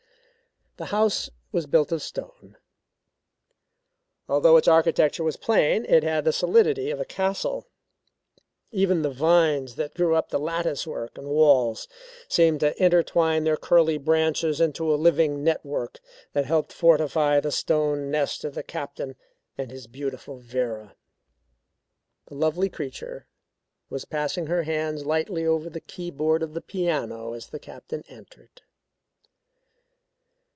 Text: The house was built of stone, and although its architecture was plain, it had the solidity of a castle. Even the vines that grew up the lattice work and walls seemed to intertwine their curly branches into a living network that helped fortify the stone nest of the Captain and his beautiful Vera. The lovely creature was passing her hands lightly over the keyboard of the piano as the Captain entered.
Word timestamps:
The 0.77 0.85
house 0.85 1.29
was 1.51 1.67
built 1.67 1.91
of 1.91 2.01
stone, 2.01 2.31
and 2.41 2.55
although 4.27 4.57
its 4.57 4.67
architecture 4.69 5.23
was 5.23 5.37
plain, 5.37 5.85
it 5.85 6.01
had 6.01 6.25
the 6.25 6.33
solidity 6.33 6.89
of 6.89 6.99
a 6.99 7.05
castle. 7.05 7.67
Even 8.71 9.03
the 9.03 9.11
vines 9.11 9.75
that 9.75 9.93
grew 9.93 10.15
up 10.15 10.29
the 10.29 10.39
lattice 10.39 10.87
work 10.87 11.19
and 11.19 11.27
walls 11.27 11.87
seemed 12.27 12.61
to 12.61 12.81
intertwine 12.83 13.43
their 13.43 13.57
curly 13.57 13.99
branches 13.99 14.59
into 14.59 14.91
a 14.91 14.95
living 14.95 15.43
network 15.43 15.99
that 16.33 16.45
helped 16.45 16.73
fortify 16.73 17.39
the 17.39 17.51
stone 17.51 18.09
nest 18.09 18.43
of 18.43 18.55
the 18.55 18.63
Captain 18.63 19.15
and 19.59 19.69
his 19.69 19.85
beautiful 19.85 20.37
Vera. 20.39 20.95
The 22.25 22.35
lovely 22.35 22.69
creature 22.69 23.27
was 23.89 24.05
passing 24.05 24.47
her 24.47 24.63
hands 24.63 25.05
lightly 25.05 25.45
over 25.45 25.69
the 25.69 25.81
keyboard 25.81 26.41
of 26.41 26.55
the 26.55 26.61
piano 26.61 27.33
as 27.33 27.47
the 27.49 27.59
Captain 27.59 28.03
entered. 28.07 28.61